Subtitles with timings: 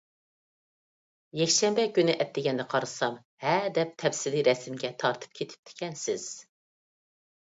[1.41, 6.25] يەكشەنبە كۈنى ئەتىگەندە قارىسام، ھەدەپ تەپسىلىي رەسىمگە تارتىپ كېتىپتىكەنسىز.